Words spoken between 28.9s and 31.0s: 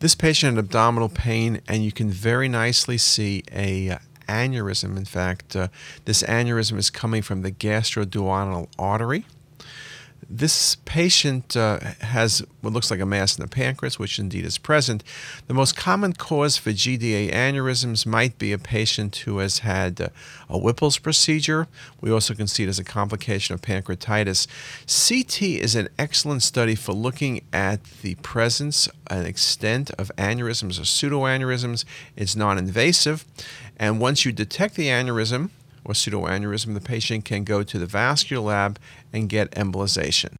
and extent of aneurysms or